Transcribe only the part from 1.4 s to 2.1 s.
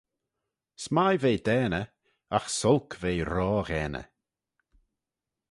daaney,